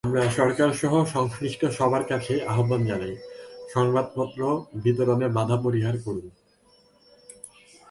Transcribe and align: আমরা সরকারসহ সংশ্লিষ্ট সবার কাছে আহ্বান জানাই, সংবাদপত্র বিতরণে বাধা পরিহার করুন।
আমরা 0.03 0.23
সরকারসহ 0.39 0.93
সংশ্লিষ্ট 1.05 1.61
সবার 1.77 2.03
কাছে 2.03 2.33
আহ্বান 2.45 2.81
জানাই, 2.85 3.15
সংবাদপত্র 3.73 4.39
বিতরণে 4.83 5.27
বাধা 5.37 5.57
পরিহার 5.65 5.95
করুন। 6.05 6.27